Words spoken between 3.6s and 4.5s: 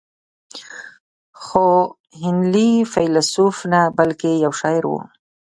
نه بلکې